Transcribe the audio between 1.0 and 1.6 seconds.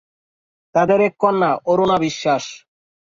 এক কন্যা